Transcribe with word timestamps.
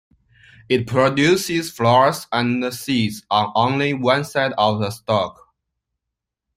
It 0.67 0.87
produces 0.87 1.69
flowers 1.69 2.25
and 2.31 2.73
seeds 2.73 3.23
on 3.29 3.51
only 3.53 3.93
one 3.93 4.23
side 4.23 4.51
of 4.57 4.79
the 4.79 4.89
stalk. 4.89 5.39